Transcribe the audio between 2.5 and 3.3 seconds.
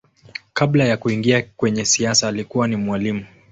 ni mwalimu.